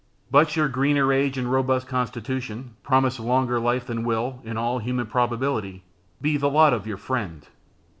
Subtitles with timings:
[0.31, 5.05] But your greener age and robust constitution promise longer life than will, in all human
[5.05, 5.83] probability,
[6.19, 7.45] be the lot of your friend.